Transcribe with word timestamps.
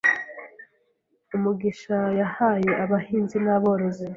Umugisha 1.35 1.97
yahaye 2.19 2.71
abahinzi 2.83 3.37
n’aborozi 3.45 4.05